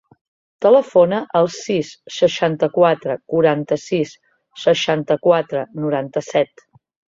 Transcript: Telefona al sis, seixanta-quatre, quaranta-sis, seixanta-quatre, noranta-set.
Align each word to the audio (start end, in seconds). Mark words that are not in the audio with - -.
Telefona 0.65 1.19
al 1.39 1.49
sis, 1.55 1.91
seixanta-quatre, 2.15 3.19
quaranta-sis, 3.35 4.15
seixanta-quatre, 4.65 5.65
noranta-set. 5.87 6.69